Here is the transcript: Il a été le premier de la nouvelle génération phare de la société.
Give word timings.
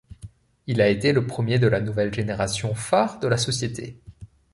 Il 0.65 0.81
a 0.81 0.89
été 0.89 1.13
le 1.13 1.27
premier 1.27 1.59
de 1.59 1.67
la 1.67 1.79
nouvelle 1.79 2.11
génération 2.11 2.73
phare 2.73 3.19
de 3.19 3.27
la 3.27 3.37
société. 3.37 3.99